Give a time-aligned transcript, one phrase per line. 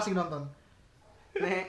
[0.00, 0.46] sih nonton.
[1.34, 1.66] Nek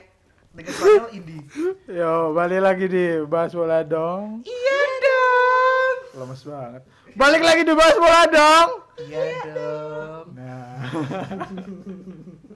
[0.50, 1.42] Liga Spanyol indie.
[1.86, 4.42] Yo, balik lagi di bahas bola dong.
[4.42, 5.94] Iya dong.
[6.16, 6.82] Lemes banget.
[7.12, 8.68] Balik lagi di bahas bola dong.
[8.98, 10.24] Iya dong.
[10.34, 10.74] Nah.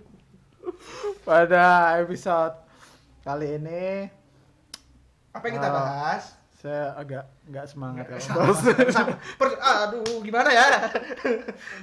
[1.23, 1.65] Pada
[1.97, 2.55] episode
[3.21, 4.09] kali ini
[5.31, 5.75] Apa yang kita Ah.
[5.75, 6.25] bahas?
[6.65, 8.57] Saya agak nggak semangat kalau Sama.
[8.89, 9.21] Sama.
[9.37, 10.89] Per- aduh, gimana ya?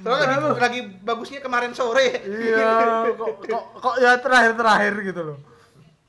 [0.02, 2.18] Soalnya kan lagi bagusnya kemarin sore.
[2.26, 5.38] iya, kok kok kok ya terakhir-terakhir gitu loh.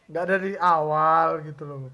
[0.09, 1.93] Nggak dari awal gitu loh.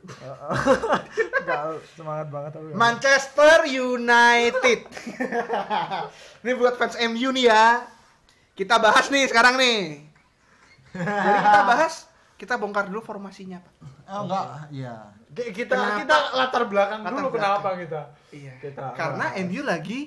[1.42, 1.62] Nggak
[1.98, 2.70] semangat banget tapi.
[2.70, 4.80] Manchester United.
[6.46, 7.82] ini buat fans MU nih ya.
[8.54, 10.06] Kita bahas nih sekarang nih.
[10.94, 12.06] Jadi kita bahas,
[12.38, 13.99] kita bongkar dulu formasinya, Pak.
[14.10, 14.94] Oh enggak, iya.
[15.30, 15.98] Ki- kita Kenapa?
[16.00, 17.62] kita latar belakang Latar dulu belakang.
[17.62, 18.00] kenapa kita.
[18.30, 18.52] Iya.
[18.58, 19.42] Kita- Karena bahas.
[19.44, 19.98] MU lagi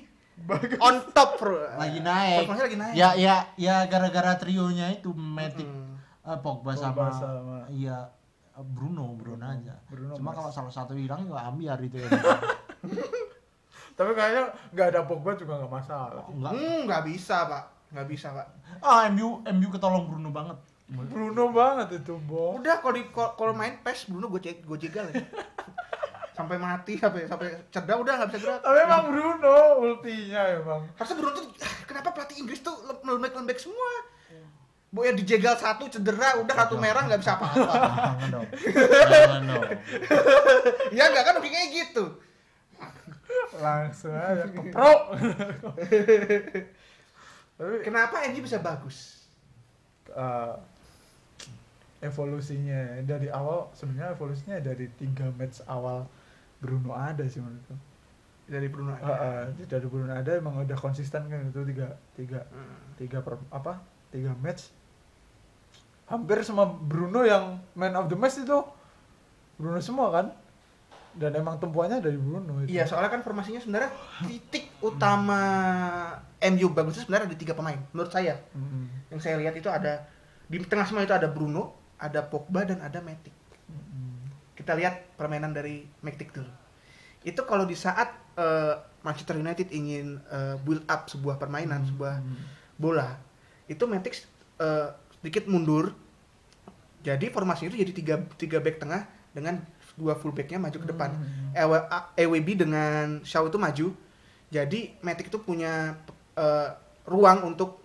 [0.78, 1.56] on top, bro.
[1.74, 2.44] Lagi naik.
[2.44, 2.94] Formasinya lagi naik.
[2.94, 5.96] Ya ya ya gara-gara trionya itu Matic, Mm.
[6.22, 8.12] eh, Pogba Pogba sama, sama- iya
[8.54, 9.74] Bruno, Bruno aja.
[9.86, 12.06] Bruno Cuma kalau salah satu hilang ya ambiar itu ya.
[13.94, 16.26] Tapi kayaknya nggak ada Pogba juga nggak masalah.
[16.28, 16.52] Enggak.
[16.52, 17.64] Hmm, nggak bisa, Pak.
[17.90, 18.46] Nggak bisa, Pak.
[18.80, 20.58] Ah, MU MU ketolong Bruno banget.
[20.84, 22.60] Bruno banget itu, Bo.
[22.60, 25.24] Udah kalau di kalau main PES Bruno gue gue jegal ya.
[26.34, 28.60] sampai mati sampai sampai cedera udah nggak bisa gerak.
[28.60, 30.82] Tapi emang Bruno ultinya emang.
[30.98, 31.46] Harusnya Bruno tuh
[31.86, 32.74] kenapa pelatih Inggris tuh
[33.06, 34.12] lembek-lembek semua.
[34.94, 37.66] Bu ya dijegal satu cedera udah kartu merah nggak bisa apa-apa.
[37.74, 38.46] Jangan dong.
[39.26, 39.64] Jangan dong.
[40.94, 42.04] ya nggak kan kayak gitu.
[43.58, 45.00] Langsung aja keprok.
[47.54, 49.26] Tapi Kenapa MU bisa bagus?
[50.14, 50.54] eh,
[52.04, 56.04] evolusinya dari awal sebenarnya evolusinya dari tiga match awal
[56.60, 57.74] Bruno ada sih menurutku.
[58.44, 58.92] Dari Bruno.
[58.92, 62.76] Eh, eh, dari Bruno ada emang udah konsisten kan itu tiga tiga Hmm.
[63.00, 63.80] tiga per apa
[64.12, 64.68] tiga match
[66.04, 68.60] hampir semua Bruno yang man of the match itu
[69.56, 70.26] Bruno semua kan
[71.14, 73.90] dan emang tumpuannya dari Bruno itu Iya, soalnya kan formasinya sebenarnya
[74.26, 75.40] titik utama
[76.42, 78.34] MU bagusnya sebenarnya ada tiga pemain menurut saya.
[78.52, 79.14] Mm-mm.
[79.14, 80.04] Yang saya lihat itu ada
[80.44, 81.72] di tengah semua itu ada Bruno,
[82.04, 83.32] ada Pogba dan ada Matic.
[84.52, 86.52] Kita lihat permainan dari Matic dulu.
[87.24, 92.20] Itu kalau di saat eh, Manchester United ingin eh, build up sebuah permainan, sebuah
[92.76, 93.16] bola,
[93.64, 94.20] itu Matic
[94.60, 94.88] eh,
[95.20, 95.96] sedikit mundur.
[97.04, 99.60] Jadi formasi itu jadi tiga tiga back tengah dengan
[99.96, 101.10] dua full backnya maju ke depan.
[101.12, 102.12] Hmm.
[102.16, 103.86] EWB dengan Shaw itu maju.
[104.52, 105.96] Jadi Matic itu punya
[106.36, 106.68] eh,
[107.08, 107.80] ruang untuk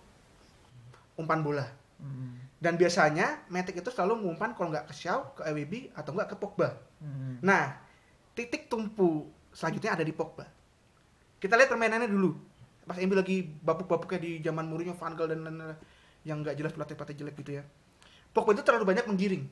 [1.19, 1.67] umpan bola.
[1.99, 2.38] Mm-mm.
[2.59, 6.35] Dan biasanya Matic itu selalu mengumpan kalau nggak ke Shaw, ke EWB atau nggak ke
[6.35, 6.75] Pogba.
[6.99, 7.39] Mm-mm.
[7.39, 7.79] Nah,
[8.35, 10.43] titik tumpu selanjutnya ada di Pogba.
[11.39, 12.35] Kita lihat permainannya dulu.
[12.83, 15.79] Pas MU lagi babuk-babuknya di zaman Mourinho, Van Gaal dan lain-lain
[16.27, 17.63] yang nggak jelas pelatih-pelatih jelek gitu ya.
[18.35, 19.47] Pogba itu terlalu banyak menggiring.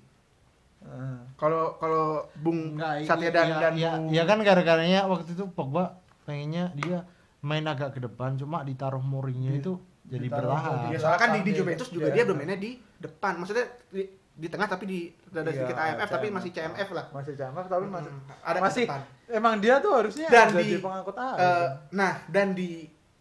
[0.84, 1.24] Ah.
[1.40, 5.50] Kalau kalau Bung Satya iya, dan iya, dan iya, Bung iya kan gara-garanya waktu itu
[5.50, 5.98] Pogba
[6.28, 7.02] pengennya dia
[7.42, 9.74] main agak ke depan cuma ditaruh Mourinho itu
[10.06, 10.94] jadi ditaruh bertahan.
[10.94, 12.22] Ya, soalnya kan di, di Juventus juga iya.
[12.22, 13.34] dia bermainnya di depan.
[13.36, 14.04] Maksudnya di,
[14.34, 15.00] di tengah tapi di
[15.32, 16.36] ada Iya, sedikit AMF tapi CMF.
[16.36, 17.06] masih CMF lah.
[17.10, 19.02] masih camak tapi masih Hmm, ada masih depan.
[19.30, 22.70] emang dia tuh harusnya Dan di- pengangkut arus nah, dan di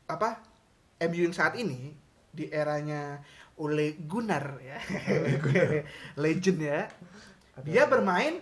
[0.07, 0.29] apa?
[0.99, 1.93] MU yang saat ini
[2.31, 3.21] di eranya
[3.55, 4.77] Ole Gunnar ya.
[6.17, 6.81] Legend ya.
[7.63, 8.41] Dia bermain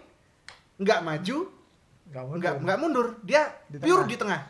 [0.76, 1.38] nggak maju,
[2.04, 2.38] nggak mundur.
[2.40, 3.06] nggak nggak mundur.
[3.22, 4.06] Dia Di pure tengah.
[4.08, 4.40] di tengah.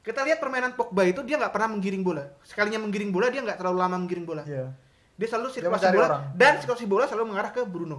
[0.00, 2.24] Kita lihat permainan Pogba itu dia nggak pernah menggiring bola.
[2.42, 4.42] Sekalinya menggiring bola dia nggak terlalu lama menggiring bola.
[4.42, 4.66] Iya.
[5.20, 6.22] Dia selalu Dia sirkulasi mencari bola orang.
[6.32, 7.98] dan sirkulasi bola selalu mengarah ke Bruno.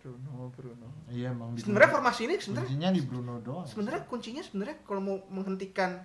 [0.00, 3.66] Bruno Bruno Iya emang di Sebenarnya formasi ini sebenarnya kuncinya di Bruno doang.
[3.66, 6.00] sebenarnya kuncinya sebenarnya kalau mau menghentikan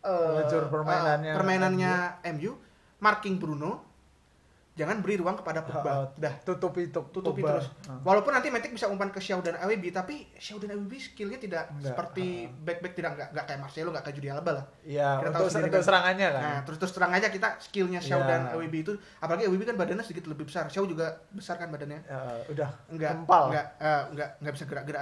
[0.00, 1.92] eh, Mengejar permainannya eh, permainannya
[2.38, 2.52] MU,
[2.98, 3.91] marking Bruno,
[4.72, 5.84] jangan beri ruang kepada Pogba.
[5.84, 7.60] Ah, Dah, tutupi tuk tutupi Pogba.
[7.60, 7.68] terus.
[7.84, 8.00] Ah.
[8.02, 11.68] Walaupun nanti Matic bisa umpan ke Shaw dan AWB, tapi Shaw dan AWB skillnya tidak
[11.70, 12.56] Enggak, seperti ah.
[12.64, 14.64] back-back tidak enggak, enggak kayak Marcelo, enggak kayak Jordi Alba lah.
[14.82, 15.84] Iya, Kita tahu untuk, untuk kan.
[15.84, 16.42] serangannya kan.
[16.42, 18.26] Nah, terus terus terang aja kita skillnya Shaw Iya.
[18.26, 20.64] dan AWB itu, apalagi AWB kan badannya sedikit lebih besar.
[20.66, 22.00] Shaw juga besar kan badannya.
[22.02, 23.44] Ya, udah Enggak, Kempal.
[23.52, 25.00] enggak, eh, enggak, enggak bisa gerak-gerak.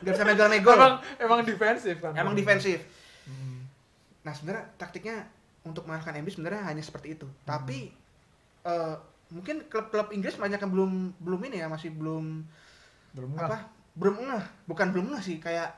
[0.00, 0.74] enggak bisa megal-megal.
[0.74, 2.12] emang emang defensif kan.
[2.14, 2.80] Emang defensif.
[3.24, 3.68] Hmm.
[4.24, 5.28] Nah sebenarnya taktiknya
[5.60, 7.28] untuk mengalahkan MU sebenarnya hanya seperti itu.
[7.44, 7.92] Tapi
[8.68, 8.94] eh,
[9.32, 12.44] mungkin klub-klub Inggris banyak yang belum belum ini ya masih belum
[13.16, 13.66] Belum apa
[13.98, 14.44] belum ngeh.
[14.70, 15.74] Bukan belum ngeh sih kayak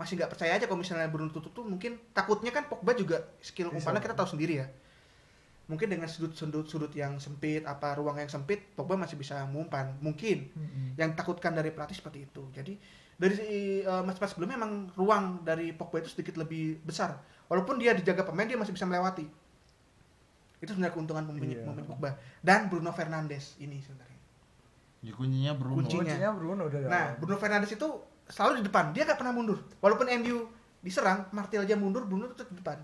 [0.00, 3.70] masih nggak percaya aja kalau misalnya Bruno tutup tuh mungkin takutnya kan Pogba juga skill
[3.70, 4.66] umpannya kita tahu sendiri ya.
[5.70, 6.34] Mungkin dengan sudut
[6.66, 9.94] sudut yang sempit apa ruang yang sempit Pogba masih bisa mengumpan.
[10.02, 10.50] Mungkin.
[10.98, 12.42] Yang takutkan dari pelatih seperti itu.
[12.50, 12.74] Jadi
[13.14, 17.14] dari uh, match-match sebelumnya memang ruang dari Pogba itu sedikit lebih besar.
[17.46, 19.28] Walaupun dia dijaga pemain dia masih bisa melewati
[20.62, 21.66] Itu sebenarnya keuntungan pemain Iya.
[21.66, 24.18] pemain Pogba dan Bruno Fernandes ini sebenarnya.
[25.02, 25.82] Ya, kuncinya Bruno.
[25.82, 26.06] Kuncinya.
[26.06, 27.18] Kuncinya Bruno dari Nah.
[27.18, 27.88] Bruno Fernandes itu
[28.30, 28.94] selalu di depan.
[28.94, 29.58] Dia nggak pernah mundur.
[29.82, 30.46] Walaupun MU
[30.78, 32.78] diserang, Martial aja mundur, Bruno tetap di depan.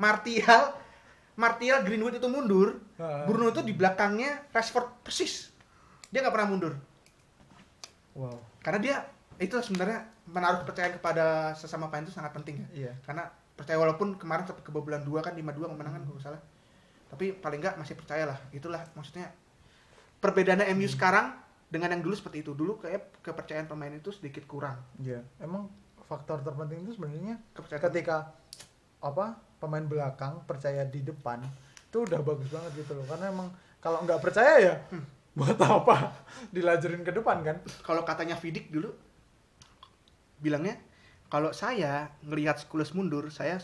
[0.00, 0.72] Martial,
[1.36, 3.24] Martial Greenwood itu mundur, Heeh.
[3.28, 5.52] Bruno itu di belakangnya Rashford persis.
[6.08, 6.72] Dia nggak pernah mundur.
[8.16, 8.40] Wow.
[8.60, 8.96] Karena dia
[9.36, 12.68] itu sebenarnya menaruh kepercayaan kepada sesama pemain itu sangat penting ya.
[12.72, 12.92] Iya.
[13.04, 16.42] Karena percaya walaupun kemarin sempat kebobolan dua kan 5-2 kemenangan kalau salah.
[17.12, 18.38] Tapi paling nggak masih percaya lah.
[18.50, 19.28] Itulah maksudnya
[20.18, 21.36] perbedaannya MU sekarang
[21.68, 22.56] dengan yang dulu seperti itu.
[22.56, 24.80] Dulu kayak kepercayaan pemain itu sedikit kurang.
[25.00, 25.20] Iya.
[25.40, 25.68] Emang
[26.02, 28.16] faktor terpenting itu sebenarnya Kepercayaan ketika
[29.02, 31.42] apa pemain belakang percaya di depan
[31.88, 33.48] itu udah bagus banget gitu loh karena emang
[33.82, 35.02] kalau nggak percaya ya Hmm.
[35.34, 36.12] buat apa
[36.54, 38.92] dilajurin ke depan kan kalau katanya Vidik dulu
[40.38, 40.76] bilangnya
[41.32, 43.56] kalau saya ngelihat Skules mundur, saya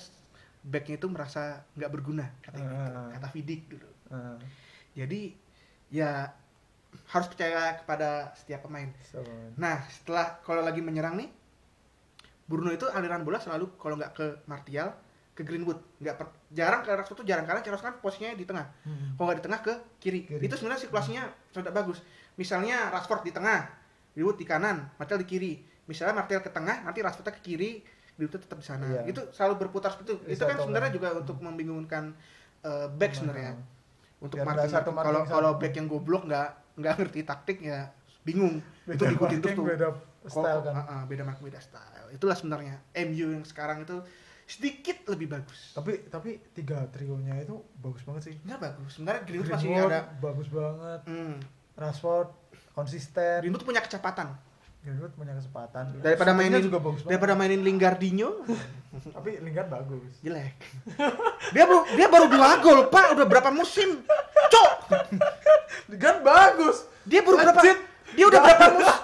[0.65, 2.97] backnya itu merasa nggak berguna katanya gitu.
[2.97, 3.09] Ah.
[3.13, 3.89] kata Vidik dulu.
[4.09, 4.41] Nah,
[4.97, 5.37] Jadi
[5.93, 6.33] ya
[7.13, 8.89] harus percaya kepada setiap pemain.
[9.05, 9.21] so,
[9.61, 11.29] Nah, setelah kalau lagi menyerang nih,
[12.49, 14.97] Bruno itu aliran bola selalu kalau nggak ke Martial,
[15.37, 15.77] ke Greenwood.
[16.01, 18.65] Nggak per- jarang ke Rashford tuh jarang karena Rashford kan posisinya di tengah.
[18.89, 19.21] hmm.
[19.21, 20.21] Kalau nggak di tengah ke kiri.
[20.25, 20.43] Kiri.
[20.49, 21.23] Itu sebenarnya sirkulasinya
[21.53, 22.01] sudah bagus.
[22.41, 23.69] Misalnya Rashford di tengah,
[24.17, 25.53] Greenwood di kanan, Martial di kiri.
[25.89, 27.81] Misalnya Martial ke tengah, nanti Rashfordnya ke kiri,
[28.15, 28.85] Greenwood tetap di sana.
[28.85, 29.03] Iya.
[29.09, 30.37] Itu selalu berputar seperti itu.
[30.37, 32.13] Itu kan sebenarnya juga untuk membingungkan
[32.63, 33.57] eh, back sebenarnya.
[34.19, 34.75] Untuk Biar marking.
[34.75, 36.49] marking kalau kalau back yang goblok nggak
[36.79, 37.89] nggak ngerti taktik ya
[38.27, 38.61] bingung.
[38.85, 39.65] itu Beda diikutin terus tuh.
[39.65, 39.89] beda
[40.29, 42.07] style Kok- kan ah, ah, beda marking, beda style.
[42.13, 42.75] Itulah sebenarnya
[43.07, 43.97] MU yang sekarang itu
[44.49, 45.77] sedikit lebih bagus.
[45.77, 48.91] tapi tapi tiga trionya itu bagus banget sih Nggak bagus.
[48.99, 51.35] Sebenarnya Greenwood masih Greenwood ada bagus banget hmm,
[51.79, 52.29] Rashford
[52.73, 54.33] konsisten Greenwood punya kecepatan.
[54.79, 58.31] Greenwood punya kesempatan Daripada Shootingnya mainin juga bagus banget daripada mainin Lingardinho
[59.17, 60.55] tapi Lingard bagus jelek.
[61.55, 63.07] dia baru dia baru dua gol, Pak.
[63.15, 64.01] Udah berapa musim?
[64.49, 64.73] Cok.
[65.93, 67.61] Lingard bagus Dia baru berapa?
[67.61, 67.79] Legit.
[68.17, 68.99] Dia udah berapa musim?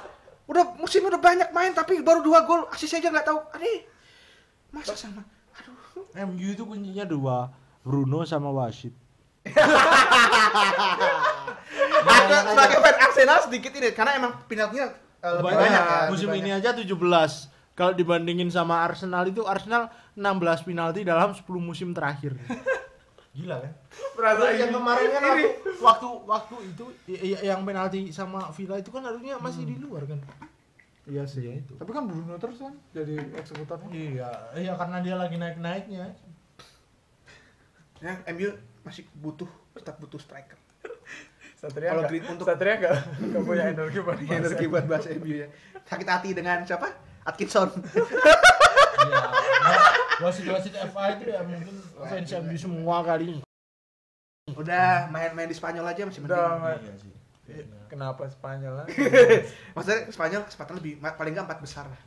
[0.45, 2.65] Udah musim udah banyak main tapi baru dua gol.
[2.73, 3.39] Asis aja nggak tahu.
[3.55, 3.81] Aduh.
[4.73, 5.23] Masa sama?
[5.61, 5.75] Aduh.
[6.33, 7.53] MU itu kuncinya dua,
[7.85, 8.95] Bruno sama Wasit.
[12.05, 16.51] Aku sebagai fan Arsenal sedikit ini karena emang penaltinya Banyak, banyak, ya, musim lebih ini
[16.53, 16.69] banyak.
[16.69, 17.49] aja 17.
[17.73, 20.21] Kalau dibandingin sama Arsenal itu Arsenal 16
[20.63, 22.37] penalti dalam 10 musim terakhir.
[23.35, 23.73] Gila kan?
[24.15, 28.79] Perasaan yang kemarin kan ini- waktu, waktu waktu itu i- i- yang penalti sama Villa
[28.79, 30.23] itu kan harusnya masih di luar kan.
[31.05, 31.43] Iya sih.
[31.43, 31.75] Iya, itu.
[31.75, 33.91] Tapi kan Bruno terus kan jadi eksekutornya.
[33.91, 36.15] Iya, iya karena dia lagi naik-naiknya.
[37.99, 40.57] Ya, MU masih butuh tetap butuh striker.
[41.65, 42.95] Satria Kalau Green- untuk- Satria nggak
[43.25, 45.49] nggak punya energi buat bahas Energi buat bahas MU ya.
[45.83, 46.89] Sakit hati dengan siapa?
[47.25, 47.69] Atkinson.
[49.01, 49.21] Iya.
[50.17, 53.41] Wasit-wasit FA itu ya mungkin fans MU semua kali.
[54.51, 56.63] Udah main-main di Spanyol aja masih Udah, mending.
[56.63, 56.79] main.
[56.79, 57.13] Iya sih.
[57.47, 58.87] Eh, Kenapa Spanyol lah?
[59.75, 62.01] Maksudnya Spanyol kesempatan lebih paling nggak empat besar lah.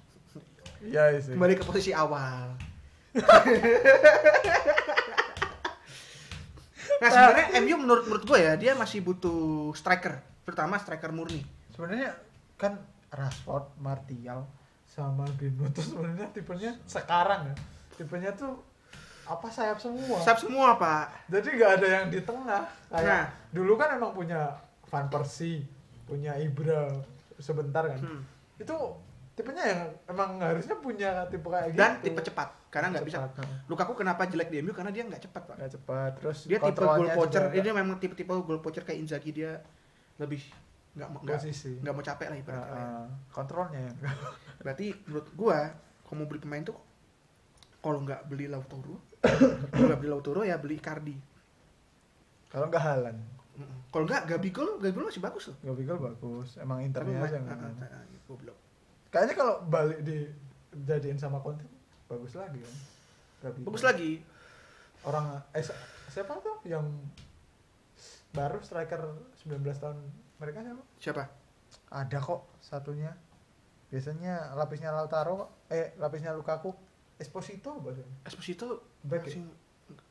[0.79, 1.33] Iya sih.
[1.33, 2.53] Kembali ke posisi awal.
[6.97, 11.45] nah sebenarnya MU menurut menurut gue ya dia masih butuh striker, terutama striker murni.
[11.73, 12.17] Sebenarnya
[12.57, 12.81] kan
[13.13, 14.43] Rashford, Martial,
[14.87, 17.55] sama Greenwood tuh sebenarnya tipenya sekarang ya.
[17.95, 18.57] Tipenya tuh
[19.27, 20.17] apa sayap semua.
[20.23, 21.27] Siap semua pak.
[21.27, 22.63] Jadi nggak ada yang di tengah.
[22.87, 23.25] Kayak Nah.
[23.51, 24.55] dulu kan emang punya
[24.87, 25.67] Van Persie,
[26.07, 26.87] punya Ibra
[27.37, 27.99] sebentar kan.
[27.99, 28.21] Hmm.
[28.57, 28.73] Itu
[29.37, 31.79] tipenya yang emang harusnya punya tipe kayak gitu.
[31.79, 33.17] Dan tipe cepat karena nggak bisa.
[33.65, 35.55] Lukaku kenapa jelek di MU karena dia nggak cepat pak.
[35.57, 36.11] nggak cepat.
[36.21, 37.43] Terus Dia tipe goal poacher.
[37.49, 39.57] juga Dia memang tipe-tipe goal poacher kayak Inzaghi dia
[40.21, 40.45] lebih
[40.97, 41.41] nggak mau nggak
[41.81, 42.77] nggak mau capek lah ibaratnya.
[42.77, 43.91] Ah, kontrolnya ya.
[44.61, 45.57] Berarti menurut gua
[46.05, 46.77] kalau mau beli pemain tuh
[47.81, 48.97] kalau nggak beli Lautaro,
[49.73, 51.17] nggak beli Lautaro ya beli Icardi.
[52.53, 53.17] Kalau nggak Halan.
[53.89, 55.57] Kalau nggak Gabigol, Gabigol masih bagus loh.
[55.65, 56.61] Gabigol bagus.
[56.61, 57.41] Emang internya aja.
[59.09, 60.29] Kayaknya kalau balik di
[60.85, 61.76] jadiin sama Conte
[62.07, 62.75] bagus lagi kan.
[63.43, 63.65] Gabigol.
[63.69, 64.11] Bagus lagi.
[65.03, 66.87] Orang eh, si- siapa tuh yang
[68.33, 69.01] baru striker
[69.43, 69.97] 19 tahun
[70.37, 70.83] mereka siapa?
[70.99, 71.23] Siapa?
[71.91, 73.11] Ada kok satunya.
[73.87, 75.63] Biasanya lapisnya Lautaro.
[75.71, 76.75] Eh, lapisnya Lukaku.
[77.17, 78.05] Esposito sih?
[78.29, 78.65] Esposito
[79.01, 79.33] Back ya?
[79.33, 79.43] masih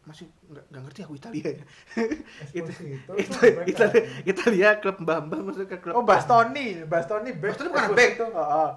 [0.09, 1.65] masih nggak nggak ngerti aku Italia ya.
[2.57, 3.13] Esposito.
[3.21, 4.03] Itu itu back Italia?
[4.25, 5.95] Italia klub Mbamba maksudnya klub.
[5.95, 6.83] Oh, Bastoni.
[6.89, 7.53] Bastoni back.
[7.55, 8.25] Bastoni bukan Esposito.
[8.35, 8.71] Ah, ah.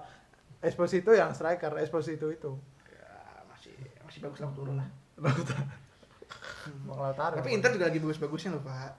[0.59, 2.51] Esposito yang striker, Esposito itu.
[4.09, 4.89] Masih bagus lah turun lah.
[6.89, 7.37] Mau Lautaro.
[7.37, 8.93] Tapi Inter juga lagi bagus-bagusnya loh pak.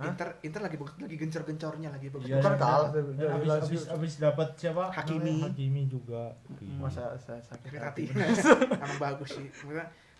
[0.00, 0.08] Hah?
[0.10, 2.26] Inter Inter lagi lagi gencor-gencornya lagi bagus.
[2.26, 3.28] Iya, Bukan iya.
[3.46, 3.54] Lazio.
[3.70, 4.90] habis, habis dapat siapa?
[4.90, 5.46] Hakimi.
[5.46, 6.34] Hakimi juga.
[6.82, 8.02] Masa saya sakit Sakit hati.
[8.10, 8.42] hati.
[8.82, 9.46] Emang bagus sih.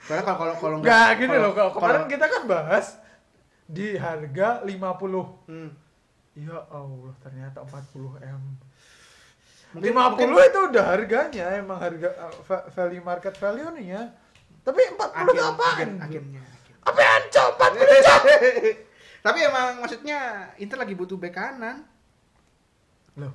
[0.06, 2.86] Soalnya kalau kalau kalau Enggak gini loh, kalau kemarin kita kan bahas
[3.66, 5.50] di harga 50.
[5.50, 5.70] Hmm.
[6.38, 8.42] Ya Allah, ternyata 40 M.
[9.70, 14.02] 50 mungkin- itu udah harganya, emang harga uh, va- value market value nih ya.
[14.60, 15.88] Tapi 40 itu agen, apaan?
[16.80, 17.48] Apaan cok?
[17.56, 18.22] 40 cok?
[19.20, 20.18] Tapi emang maksudnya
[20.56, 21.86] Inter lagi butuh bek kanan.
[23.14, 23.32] Loh,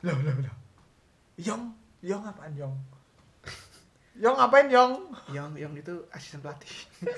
[0.00, 0.56] loh, loh, loh.
[1.36, 1.62] Yong,
[2.00, 2.76] Yong apaan Yong?
[4.16, 4.92] Yong ngapain Yong?
[5.28, 6.72] Yong Yong itu asisten pelatih.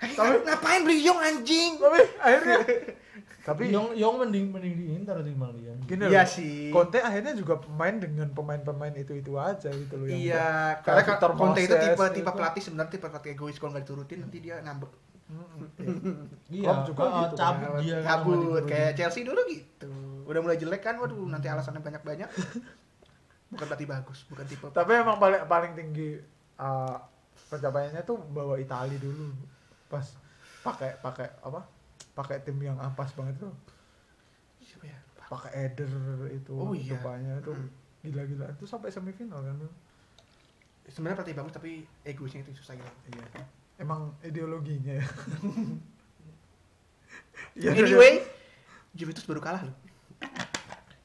[0.00, 1.76] Tapi ngapain beli Yong anjing?
[1.76, 2.58] Tapi akhirnya
[3.40, 5.72] tapi Yong Yong mending mending di Inter timbang dia.
[5.80, 6.68] gini Iya loh, sih.
[6.68, 10.06] Conte akhirnya juga main dengan pemain-pemain itu-itu aja gitu loh.
[10.06, 10.48] yang- Iya,
[10.80, 14.18] Kayak karena Victor Conte itu tipe tipe pelatih sebenarnya tipe pelatih egois kalau nggak diturutin
[14.20, 14.92] nanti dia ngambek.
[16.50, 17.80] Iya, Klopp juga ah, gitu, cabut kan.
[17.80, 17.98] dia.
[18.02, 18.66] diturutin.
[18.66, 19.90] kayak Chelsea dulu gitu.
[20.26, 22.28] Udah mulai jelek kan, waduh nanti alasannya banyak-banyak.
[23.50, 24.66] Bukan pelatih bagus, bukan tipe.
[24.76, 26.18] Tapi emang paling paling tinggi
[26.58, 26.98] uh,
[27.48, 29.32] pencapaiannya tuh bawa Itali dulu.
[29.86, 30.06] Pas
[30.60, 31.79] pakai pakai apa?
[32.12, 33.52] Pakai tim yang ampas banget tuh.
[34.60, 34.98] Siapa ya?
[35.26, 35.90] Pakai Eder
[36.28, 36.94] itu Oh iya.
[36.94, 37.68] rupanya itu Mm.
[38.02, 38.46] gila-gila.
[38.50, 39.56] Itu sampai semifinal kan.
[40.86, 41.70] Sebenarnya pelatih bagus tapi
[42.02, 42.90] egoisnya itu susah gitu.
[43.10, 43.44] Iya.
[43.78, 45.06] Emang ideologinya ya.
[47.50, 48.22] Iya, Anyway,
[48.92, 49.74] Juventus baru kalah loh.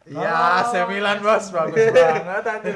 [0.06, 0.30] Iya,
[0.62, 2.76] AC Milan bos, bagus banget anjir.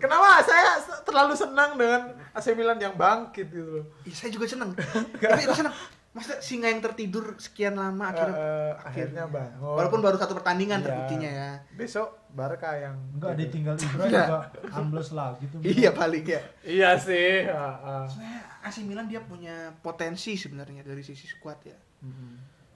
[0.00, 3.84] Kenapa saya terlalu senang dengan AC Milan yang bangkit gitu loh.
[4.08, 4.72] Iya, saya juga seneng.
[5.20, 5.74] tapi itu seneng.
[6.18, 9.78] Maksudnya singa yang tertidur sekian lama akhirnya Eh, akhirnya bangun.
[9.78, 10.84] Walaupun baru satu pertandingan Iya.
[10.84, 11.50] terbuktinya ya.
[11.72, 14.38] besok Barca yang Enggak ditinggal Ibra juga
[14.74, 15.62] ambles lagi tuh.
[15.62, 16.40] Iya paling ya.
[16.60, 17.46] Iya sih.
[17.46, 18.02] heeh.
[18.04, 21.78] Sebenarnya AC Milan dia punya potensi sebenarnya dari sisi squad ya.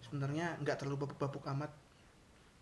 [0.01, 1.75] Sebenarnya nggak terlalu babuk-babuk amat.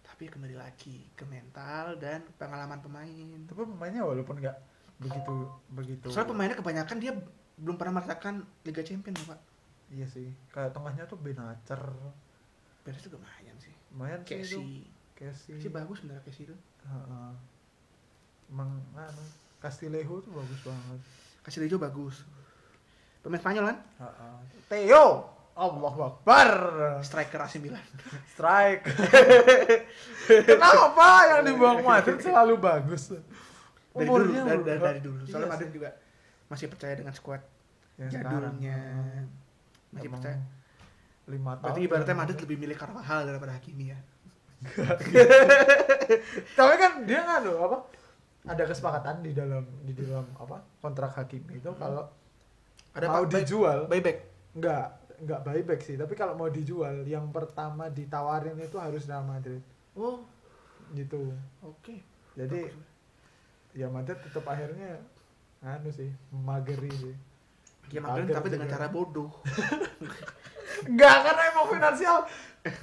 [0.02, 3.38] Tapi kembali lagi ke mental dan pengalaman pemain.
[3.44, 4.56] Tapi pemainnya walaupun nggak
[4.99, 5.34] begitu
[5.68, 6.06] begitu.
[6.08, 7.12] Soalnya pemainnya kebanyakan dia
[7.56, 9.50] belum pernah merasakan Liga Champions Pak.
[9.90, 10.30] Iya sih.
[10.49, 11.82] Kayak tengahnya tuh Benacer.
[12.80, 13.75] Beres juga lumayan sih.
[13.90, 14.61] Lumayan sih itu.
[14.61, 14.73] Casey.
[15.14, 15.52] Casey.
[15.59, 16.56] Casey bagus sebenarnya Casey itu.
[16.82, 17.30] Heeh.
[18.49, 19.25] Emang anu,
[19.59, 21.00] Castillejo tuh bagus banget.
[21.40, 22.25] Casey Lejo bagus.
[23.20, 23.78] Pemain Spanyol kan?
[23.99, 24.37] Heeh.
[24.66, 25.06] Theo.
[25.52, 26.49] Allah Akbar.
[27.00, 27.85] Striker AC Milan.
[28.32, 28.87] Strike.
[30.49, 33.11] Kenapa yang dibuang Madrid selalu bagus?
[33.11, 35.23] dari dulu, Umurnya dari, udah- dari, dari dulu.
[35.26, 35.90] Soalnya Iya Madrid juga
[36.47, 37.42] masih percaya dengan squad
[37.99, 38.54] Yang sekarang.
[39.90, 40.38] Masih Emang percaya.
[41.26, 41.64] Lima tahun.
[41.64, 43.99] Berarti ibaratnya Madrid lebih milih Carvajal daripada Hakimi ya.
[46.52, 47.78] Tapi kan dia nggak loh apa?
[48.47, 52.09] Ada kesepakatan di dalam di dalam apa kontrak Hakimi itu kalau
[52.90, 54.18] Ada mau buy- dijual buyback.
[54.52, 54.85] nggak
[55.20, 59.61] nggak buyback sih tapi kalau mau dijual yang pertama ditawarin itu harus Real Madrid
[59.92, 60.25] Oh,
[60.90, 61.30] gitu
[61.61, 61.94] oke.
[62.32, 62.73] jadi
[63.73, 64.99] ya Madrid tetap akhirnya
[65.61, 67.14] anu sih mageri sih
[67.90, 69.30] Ya Mager tapi dengan cara bodoh.
[70.82, 72.18] Enggak karena emang finansial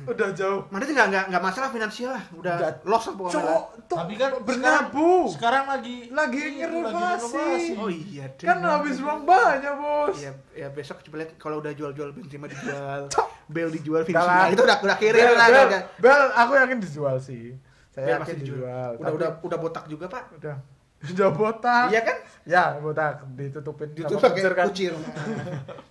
[0.04, 2.74] udah jauh Madrid nggak nggak nggak masalah finansial lah, udah Nggak.
[2.84, 3.30] loss lah pokoknya.
[3.30, 3.44] lah.
[3.46, 7.78] cowok tuh Tapi kan bernabu Sekarang lagi Lagi itu, ngerenovasi.
[7.78, 8.42] Oh iya, deh.
[8.42, 13.06] kan habis uang banyak bos Iya, ya besok coba lihat kalau udah jual-jual Benzema dijual.
[13.54, 14.08] Bale dijual, lah.
[14.10, 15.48] Vinicius itu udah udah kirim Bel, lah.
[15.48, 15.82] Bel, udah.
[15.96, 17.46] Bel, aku yakin dijual sih
[17.88, 18.90] saya Bale yakin masih dijual, dijual.
[18.92, 20.24] Udah Tapi- udah udah botak juga pak.
[20.36, 20.56] udah
[21.14, 22.18] udah botak Iya kan?
[22.44, 24.94] ya botak ditutupin Itu sama kucir kan kucir.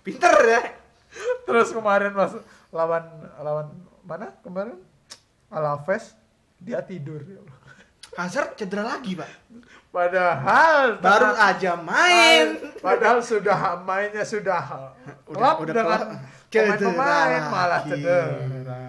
[0.01, 0.61] Pinter ya.
[1.47, 2.35] terus kemarin pas
[2.69, 3.03] lawan
[3.39, 3.67] lawan
[4.03, 4.75] mana kemarin
[5.47, 6.11] Alaves
[6.57, 7.39] dia tidur ya.
[8.15, 9.29] Hazard cedera lagi pak.
[9.87, 12.47] padahal Baru tangan- aja main.
[12.77, 14.91] padahal sudah mainnya sudah
[15.25, 16.01] Udah- udah dengan.
[16.47, 18.87] Cedera pemain-pemain malah cedera.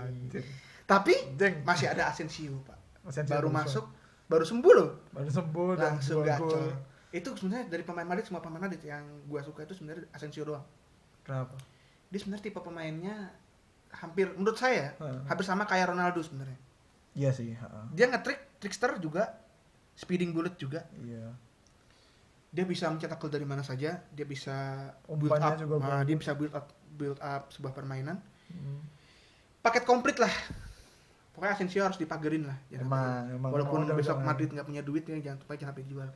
[0.84, 1.60] Tapi Jeng.
[1.62, 2.78] masih ada Asensio pak.
[3.04, 3.84] Asensio Baru masuk,
[4.28, 4.90] baru sembuh loh.
[5.11, 6.73] baru sembuh Langsung gacor.
[7.08, 10.64] Itu sebenarnya dari pemain Madrid semua pemain Madrid yang gua suka itu sebenarnya Asensio doang.
[11.25, 11.56] kenapa
[12.08, 13.32] Dia sebenarnya tipe pemainnya
[13.88, 14.92] hampir menurut saya
[15.25, 16.56] hampir sama kayak Ronaldo sebenarnya.
[17.16, 17.85] iya sih heeh.
[17.97, 19.32] Dia nge-trick trickster juga,
[19.97, 20.85] speeding bullet juga.
[21.00, 21.32] iya
[22.52, 26.04] Dia bisa mencetak gol dari mana saja, dia bisa build Umpannya up, juga bagus.
[26.08, 26.66] dia bisa build up
[26.97, 28.20] build up sebuah permainan.
[28.52, 28.80] Hmm.
[29.64, 30.32] Paket komplit lah.
[31.38, 32.59] Pokoknya Asensio harus dipagerin lah.
[32.66, 35.57] Jangan Emang- sampai- emang walaupun udah- besok udah- Madrid nggak punya duit ya jangan supaya
[35.62, 36.11] jangan sampai dijual.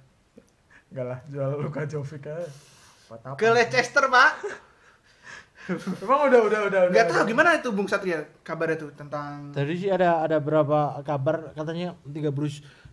[0.91, 2.51] Enggak lah, jual Luka Jovic aja.
[3.39, 4.31] Ke Leicester, Pak.
[6.03, 6.81] Emang udah udah udah.
[6.91, 11.55] Nggak tahu gimana itu Bung Satria kabarnya tuh tentang Tadi sih ada ada berapa kabar
[11.55, 12.35] katanya 30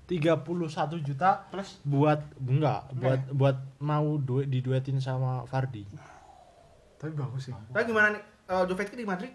[0.05, 5.81] 31 juta plus buat enggak buat buat mau duet diduetin sama Fardi.
[7.01, 7.55] Tapi bagus sih.
[7.73, 8.21] Tapi gimana nih?
[8.45, 9.33] Uh, Jovetic di Madrid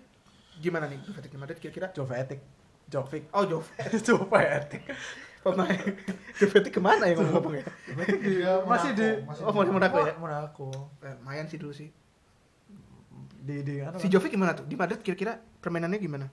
[0.55, 1.91] Gimana nih Jovetic di Madrid kira-kira?
[1.91, 2.39] Jovetic.
[2.89, 3.23] Jovic.
[3.33, 4.01] Oh Jovetic.
[4.05, 4.83] Jovetic.
[5.45, 5.77] Pemain
[6.41, 7.65] Jovetic ke mana ya ngomong-ngomong ya?
[8.17, 10.17] Dia masih di masih Oh, mau Monaco ya?
[10.17, 10.69] Monaco.
[11.05, 11.93] Eh, Lumayan sih dulu sih.
[13.45, 14.09] Di di Si?
[14.09, 14.65] Jovic gimana tuh?
[14.65, 16.27] Di Madrid kira-kira permainannya gimana?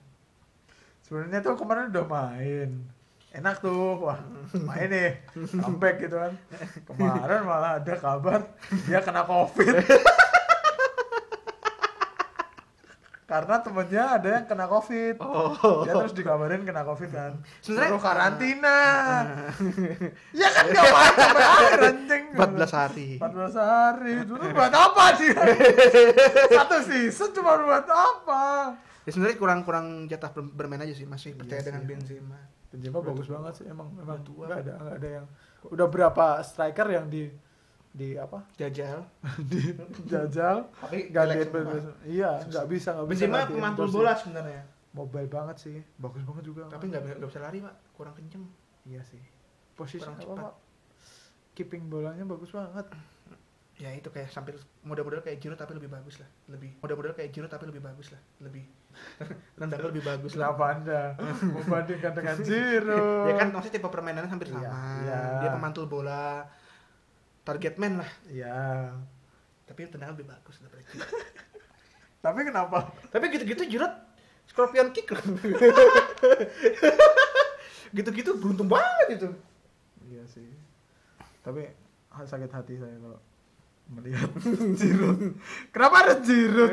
[1.04, 2.70] Sebenarnya tuh kemarin udah main.
[3.32, 4.20] Enak tuh, wah
[4.68, 5.24] main nih,
[5.60, 6.32] comeback gitu kan.
[6.88, 8.44] Kemarin malah ada kabar
[8.88, 9.76] dia kena covid.
[13.32, 15.16] Karena temennya ada yang kena covid.
[15.16, 15.56] Oh.
[15.82, 17.32] Dia terus dikabarin kena covid kan.
[17.58, 18.76] Sebenarnya- Suruh karantina.
[20.36, 22.24] ya kan gak main sampai akhir anjing.
[22.36, 23.08] 14 hari.
[23.16, 24.12] 14 hari.
[24.22, 25.40] Dulu buat apa dia?
[26.60, 28.76] Satu season cuma buat apa?
[29.02, 31.88] Ya sebenarnya kurang-kurang jatah ber- bermain aja sih, masih percaya Iya dengan sih.
[31.88, 32.38] Benzema.
[32.68, 34.44] Benzema bagus banget sih emang emang tua.
[34.46, 35.26] nggak ada nggak ada yang
[35.64, 37.32] udah berapa striker yang di
[37.92, 39.04] di apa Jajal.
[39.50, 39.76] di
[40.10, 41.48] jajal Tapi gantiin
[42.04, 44.64] iya nggak bisa nggak bisa Benzema pemantul bola sebenarnya.
[44.90, 47.74] mobile banget sih bagus banget juga Tapi nggak nggak bisa lari, Pak.
[47.92, 48.44] Kurang kenceng.
[48.84, 49.20] iya sih
[49.72, 50.40] posisi kurang apa cepat.
[50.42, 50.54] Pak?
[51.52, 52.88] keeping bolanya bagus banget
[53.74, 56.28] Ya itu kayak sambil model-model kayak Giroud tapi lebih bagus lah.
[56.46, 58.20] Lebih model-model kayak Giroud tapi lebih bagus lah.
[58.38, 58.62] Lebih
[59.58, 60.52] rendahnya lebih bagus lah.
[60.52, 61.00] kenapa anda
[61.42, 65.02] membandingkan dengan Zero Ya kan maksudnya tipe permainannya hampir Iya, sama.
[65.02, 65.20] iya.
[65.40, 66.46] Dia pemantul bola,
[67.42, 68.10] target man lah.
[68.26, 68.90] iya
[69.64, 71.10] Tapi tendangan lebih bagus daripada Giroud.
[72.18, 73.94] tapi kenapa Tapi gitu-gitu Giroud
[74.44, 75.22] scorpion kick loh.
[77.92, 79.28] gitu-gitu beruntung banget itu.
[80.04, 80.48] iya sih
[81.40, 81.66] tapi
[82.14, 83.18] sakit hati saya kalau
[83.90, 84.30] melihat
[84.80, 85.36] Giroud
[85.68, 86.72] kenapa harus Giroud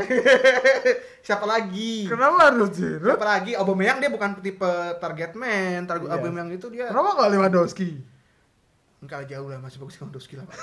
[1.19, 2.05] Siapa lagi?
[2.05, 3.51] kenapa harus Giroud Siapa lagi?
[3.53, 5.83] Aubameyang dia bukan tipe target man.
[5.83, 6.15] Target Iya.
[6.15, 7.89] Aubameyang itu dia kenapa nggak Lewandowski
[8.99, 10.45] enggak jauh lah masih bagus Lewandowski lah.
[10.49, 10.57] Pak.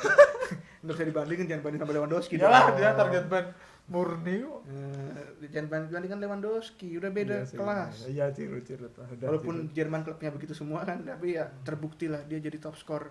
[0.80, 2.34] Enggak usah dibandingin jangan banding sama Lewandowski.
[2.36, 2.76] Iyalah dong.
[2.76, 3.46] dia target man
[3.86, 4.60] murni kok.
[4.66, 7.94] Eh, jangan banding- bandingkan Lewandowski, udah beda Iya sih, kelas.
[8.04, 8.66] Iya, Giroud.
[8.92, 9.72] lah, udah Walaupun Giroud.
[9.72, 13.08] Jerman klubnya begitu semua kan, tapi ya terbukti lah dia jadi top skor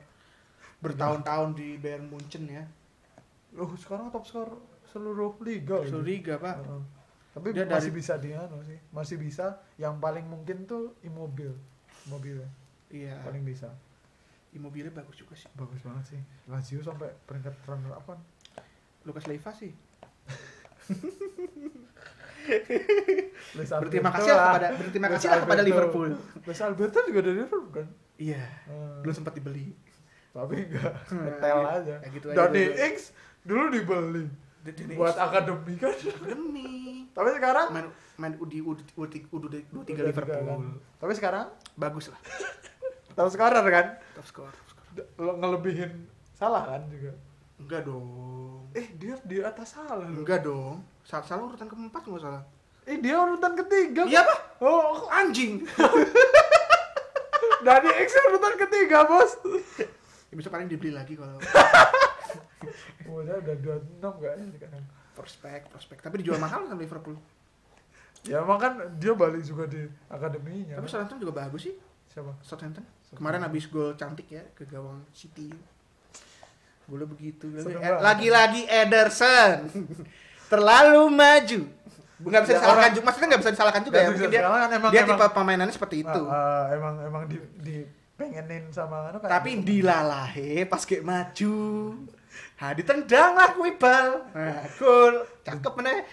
[0.78, 2.64] bertahun-tahun di Bayern Munchen ya.
[3.52, 4.50] Loh, sekarang top skor
[4.86, 5.80] seluruh liga.
[5.82, 6.56] Seluruh liga, Pak.
[6.58, 6.84] Heeh.
[7.34, 8.80] Tapi Dia masih dari- bisa di anu sih.
[8.90, 11.56] Masih bisa yang paling mungkin tuh Immobile.
[12.06, 12.48] Immobile
[12.90, 13.20] Iya.
[13.22, 13.72] paling bisa.
[14.56, 15.52] Immobile bagus juga sih.
[15.52, 16.20] Bagus banget sih.
[16.48, 18.20] Lazio sampai peringkat runner up kan.
[19.04, 19.76] Lucas Leiva sih.
[23.56, 25.62] Berterima kasih lah kepada berterima kasih lah kepada.
[25.62, 26.10] Liverpool.
[26.46, 27.88] Luis Alberto juga dari Liverpool kan.
[28.16, 28.44] Iya.
[28.66, 29.74] Eh, Belum sempat dibeli.
[30.30, 31.76] tapi enggak Hmm, ngetel iya.
[31.80, 31.96] aja.
[31.96, 32.76] Kayak gitu aja Dani dulu.
[32.86, 32.96] X
[33.42, 34.26] dulu dibeli
[34.62, 35.96] Dani buat akademi kan.
[36.22, 36.72] Demi
[37.10, 39.48] Tapi sekarang main main di U U U dua
[39.88, 40.44] tiga Udah Liverpool.
[40.44, 40.60] kan.
[41.00, 42.20] Tapi sekarang Bagus lah.
[43.16, 44.52] tahu sekarang kan Top skor.
[44.52, 47.12] top lo ngelebihin salah kan juga.
[47.56, 48.06] Enggak dong.
[48.72, 50.04] Eh dia di atas salah.
[50.04, 50.82] Enggak dong.
[51.02, 52.42] Salah, salah urutan keempat nggak salah.
[52.84, 54.04] Eh dia urutan ketiga.
[54.04, 54.22] Iya Pak.
[54.22, 54.36] apa?
[54.62, 55.64] Oh, Anjing.
[57.66, 59.32] Dani X urutan ketiga bos.
[60.26, 61.38] Ya, bisa paling dibeli lagi kalau
[63.08, 64.84] Oh, dia udah 26 kayaknya sekarang.
[65.16, 65.98] prospek prospek.
[66.02, 67.16] Tapi dijual mahal sama Liverpool.
[68.22, 70.76] Ya emang kan dia balik juga di akademinya.
[70.76, 70.86] Tapi?
[70.90, 71.74] Southampton juga bagus sih.
[72.10, 72.34] Siapa?
[72.42, 72.82] Southampton.
[73.16, 75.50] Kemarin habis gol cantik ya ke gawang City.
[76.86, 77.50] Boleh begitu.
[77.50, 77.64] Eh.
[77.98, 79.66] Lagi-lagi Ederson.
[80.52, 81.62] Terlalu maju.
[82.16, 83.06] Nggak bisa Ya, disalahkan orang- juga.
[83.06, 84.08] Maksudnya nggak bisa disalahkan juga ya.
[84.08, 86.22] Mungkin dia, emang- dia emang- tipe pemainannya seperti itu.
[86.26, 87.76] Ah, ah, emang emang di di
[88.16, 89.64] pengenin sama anu kayak Tapi gitu.
[89.66, 91.56] dilalahe pas kayak maju.
[92.56, 94.32] Ha ditendang lah kuwi bal.
[94.32, 95.28] Nah, gol.
[95.44, 96.08] Cakep meneh.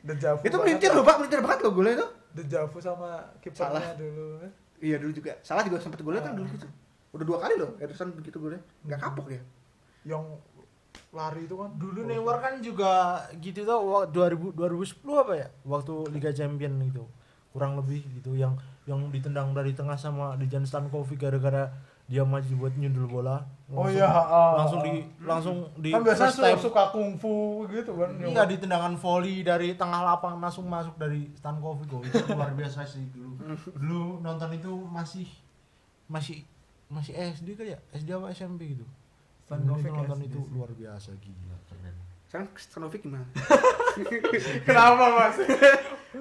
[0.00, 1.14] Dejavu Itu melintir loh, Pak.
[1.20, 2.06] Melintir banget loh golnya itu.
[2.34, 4.50] Dejavu sama kipernya dulu kan.
[4.84, 5.32] Iya dulu juga.
[5.40, 6.38] Salah juga sempat golnya kan Ah.
[6.38, 6.68] dulu gitu.
[7.10, 8.60] Udah dua kali loh Ederson begitu golnya.
[8.84, 9.40] Enggak kapok ya.
[10.04, 10.24] Yang
[11.10, 12.92] lari itu kan Dulu Neymar kan juga
[13.38, 15.48] gitu tuh wa- 2000 2010 apa ya?
[15.64, 17.00] Waktu Liga Champion itu.
[17.48, 21.72] Kurang lebih gitu yang yang ditendang dari tengah sama Dejan Stankovic gara-gara
[22.04, 23.40] dia maju buat nyundul bola.
[23.66, 26.58] Oh Langsung- iya, ah, langsung di langsung di kan biasanya first time.
[26.58, 27.34] su- suka kungfu
[27.66, 28.10] gitu kan.
[28.18, 32.84] Iya di tendangan volley dari tengah lapangan langsung masuk dari Stankovic oh, itu luar biasa
[32.84, 33.40] sih dulu.
[33.74, 35.24] Dulu nonton itu masih
[36.06, 36.44] masih
[36.86, 37.80] masih SD kali ya?
[37.90, 38.84] SD apa SMP gitu.
[39.42, 40.52] Stankovic Itu nonton SD itu sih.
[40.52, 41.96] luar biasa gila keren.
[42.26, 43.26] Sekarang Stanovic gimana?
[44.66, 45.36] Kenapa mas?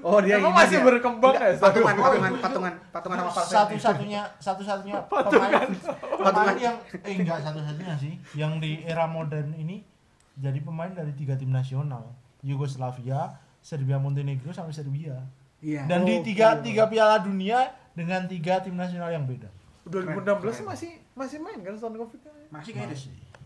[0.01, 3.53] Oh Emang masih berkembang ya, Patungan, patungan, patungan, patungan sama Valverde.
[3.53, 4.97] satu-satunya satu-satunya
[5.29, 5.69] pemain
[6.17, 9.85] pemain yang eh enggak satu-satunya sih yang di era modern ini
[10.33, 12.09] jadi pemain dari tiga tim nasional
[12.41, 13.29] Yugoslavia,
[13.59, 15.21] Serbia, Montenegro sampai Serbia
[15.59, 15.85] Iya.
[15.85, 16.59] dan di Oh, tiga iya.
[16.59, 17.59] tiga Piala Dunia
[17.91, 19.47] dengan tiga tim nasional yang beda
[19.85, 22.33] 2016 masih masih main kan Stankovic kan?
[22.49, 22.99] masih kayaknya deh.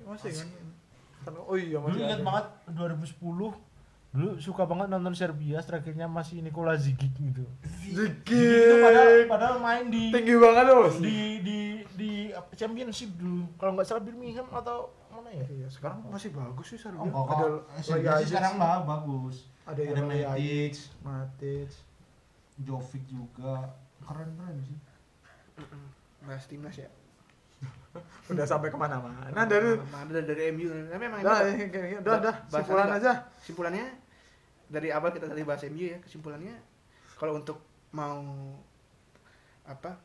[0.04, 0.48] Masih kan?
[1.22, 2.02] Stan- Oh iya dulu masih.
[2.04, 2.26] ingat ada.
[2.26, 3.66] banget 2010
[4.17, 7.45] dulu suka banget nonton Serbia strikernya masih Nikola Zigic gitu.
[7.93, 8.49] Ziggy.
[8.49, 10.89] itu padahal padahal main di tinggi banget tuh.
[10.97, 11.60] di di
[11.93, 13.45] di apa, championship dulu.
[13.62, 15.45] Kalau nggak salah Birmingham atau mana ya?
[15.45, 17.13] Iya, sekarang masih bagus sih Serbia.
[17.13, 19.53] Oh, ada Serbia Lagi sih sekarang bah, bagus.
[19.69, 20.73] Ada ada yang
[21.06, 21.69] Matic.
[22.58, 23.77] Jovic juga.
[24.01, 24.77] Keren keren sih.
[26.25, 26.89] Bahas timnas ya?
[28.34, 29.30] Udah sampai ke mana-mana.
[29.45, 33.13] Dari Mana dari, dari MU tapi memang Udah, kayaknya- udah, udah, Bahas simpulan aja.
[33.41, 34.07] kesimpulannya
[34.67, 36.56] dari awal kita tadi bahas MU ya kesimpulannya
[37.15, 37.63] kalau untuk
[37.95, 38.19] mau
[39.63, 39.95] apa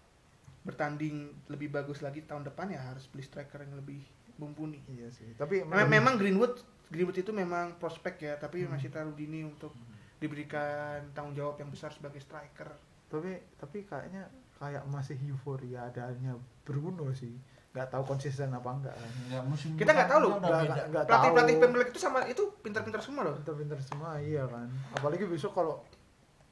[0.62, 3.98] bertanding lebih bagus lagi tahun depan ya harus beli striker yang lebih
[4.38, 5.34] mumpuni Iya sih.
[5.34, 9.74] Tapi Mem- memang Greenwood Greenwood itu memang prospek ya tapi masih terlalu dini untuk
[10.22, 12.70] diberikan tanggung jawab yang besar sebagai striker
[13.10, 17.34] tapi tapi kayaknya kayak masih euforia adanya Bruno sih.
[17.72, 19.10] Nggak tahu konsisten apa enggak kan.
[19.26, 23.24] ya musim Kita nggak tahu loh, nggak- pelatih pelatih League itu sama itu pintar-pintar semua
[23.24, 24.68] loh Pinter-pinter semua iya kan.
[24.92, 25.80] Apalagi besok kalau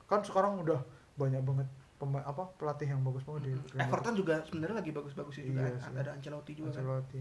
[0.02, 0.80] kan sekarang udah
[1.14, 3.52] banyak banget pemain apa pelatih yang bagus banget di.
[3.76, 5.80] Everton juga sebenarnya lagi bagus-bagusnya juga Iya kan.
[5.84, 5.98] sih.
[5.98, 7.20] ada Ancelotti juga kan Ancelotti.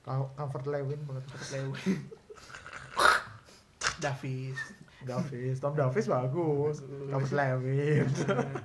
[0.00, 1.24] Ka- Comfort Lewin banget.
[1.50, 1.98] Lewin
[3.96, 4.58] Davis
[5.00, 6.80] Davis, Tom Davis bagus.
[7.10, 8.06] Comfort Lewin.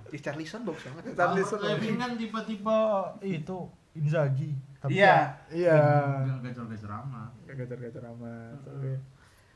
[0.07, 1.59] di Charlison bagus banget Charlison.
[1.59, 2.77] Levin kan tiba-tiba
[3.19, 3.57] itu
[3.99, 5.35] Inzaghi tapi Iya.
[5.49, 5.75] Iya.
[6.23, 8.55] nggak gacor-gacor amat Gacor-gacor amat.
[8.63, 8.89] Tapi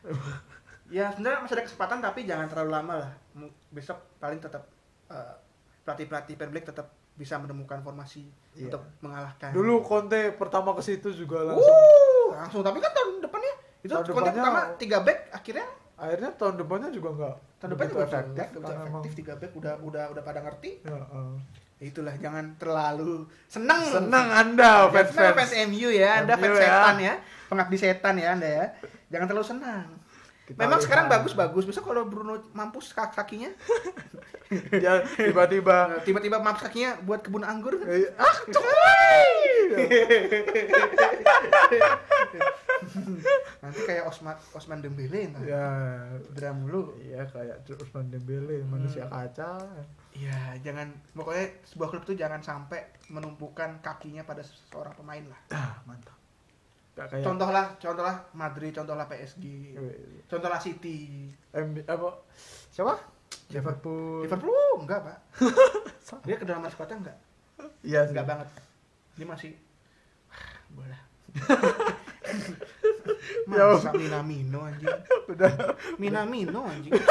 [0.92, 3.12] ya sebenarnya masih ada kesempatan tapi jangan terlalu lama lah
[3.70, 4.68] besok paling tetap
[5.08, 5.34] eh,
[5.82, 8.68] pelatih-pelatih Premier League tetap bisa menemukan formasi Iya.
[8.68, 11.72] untuk mengalahkan Dulu Conte pertama ke situ juga langsung
[12.24, 16.56] Uh, langsung tapi kan tahun depannya itu Tahun depannya- pertama tiga back akhirnya akhirnya tahun
[16.58, 20.40] depannya juga enggak tahun depannya begitu efektif, efektif efektif, tiga back udah udah udah pada
[20.42, 21.34] ngerti ya, eh.
[21.82, 23.82] Itulah jangan terlalu seneng.
[23.86, 26.62] Senang anda fans fans fans MU ya anda fans ya.
[26.62, 27.14] setan ya.
[27.50, 28.66] Pengabdi setan ya anda ya.
[29.10, 29.88] Jangan terlalu senang.
[30.44, 30.86] Kita memang lihat.
[30.86, 31.64] sekarang bagus bagus.
[31.64, 33.50] Besok kalau Bruno mampus kak- kakinya?
[34.70, 35.98] Ya tiba-tiba.
[35.98, 37.74] Eh, tiba-tiba mampus kakinya buat kebun anggur.
[37.90, 38.38] Eh, ah
[43.64, 45.66] nanti kayak Osman Osman Dembele entah ya
[46.28, 49.60] Cedera mulu iya kayak Usman Dembele manusia kaca.
[50.14, 55.42] Iya, jangan pokoknya sebuah klub tuh jangan sampai menumpukan kakinya pada seorang pemain lah.
[55.58, 56.14] ah mantap.
[56.94, 61.26] Gak kayak Contohlah, contohlah Madrid, contohlah PSG, eh, contohlah City,
[61.58, 62.22] M apa?
[62.70, 62.94] Siapa?
[63.50, 64.30] Liverpool.
[64.30, 64.86] Liverpool?
[64.86, 65.18] Enggak pak.
[66.30, 67.18] Dia kedalaman skuadnya enggak,
[67.82, 68.48] iya enggak banget.
[69.18, 69.58] Dia masih
[70.70, 71.00] bola.
[73.54, 73.76] Ya.
[73.76, 74.90] Masa Minamino anjing.
[75.32, 75.52] udah
[76.00, 76.92] Minamino anjing.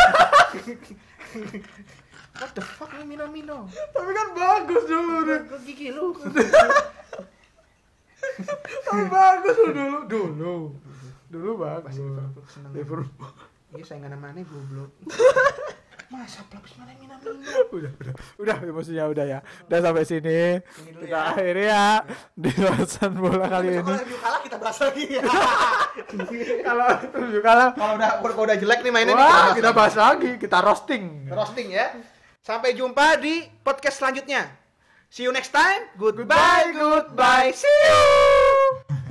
[2.40, 3.68] What the fuck nih Minamino?
[3.92, 6.16] tapi kan bagus dulu deh Ke gigi lu.
[8.88, 10.54] tapi bagus lu dulu dulu
[11.28, 12.72] dulu bagus Liverpool.
[12.72, 13.32] Liverpool
[13.72, 14.92] Iya saingan sama mana goblok.
[16.12, 17.32] Masa pelapis mana Minamino?
[17.72, 20.60] udah udah udah maksudnya udah ya udah sampai sini
[21.00, 21.20] kita ya.
[21.32, 21.86] akhiri ya
[22.36, 25.22] di bahasan bola kali ini Kalau kalah kita bahas lagi ya.
[26.68, 29.78] kalau tujuh kalah kalau udah kalau udah jelek nih mainnya wah bahas kita lagi.
[29.80, 31.86] bahas lagi kita roasting roasting ya.
[32.42, 34.50] Sampai jumpa di podcast selanjutnya.
[35.08, 35.88] See you next time.
[35.94, 37.48] Goodbye, Goodbye, goodbye.
[37.54, 39.01] See you.